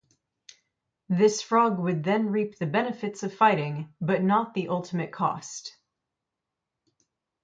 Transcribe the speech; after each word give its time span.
This 1.09 1.43
frog 1.43 1.77
would 1.77 2.03
then 2.03 2.31
reap 2.31 2.57
the 2.57 2.65
benefits 2.65 3.21
of 3.21 3.35
fighting, 3.35 3.93
but 4.01 4.23
not 4.23 4.55
the 4.55 4.69
ultimate 4.69 5.11
cost. 5.11 5.77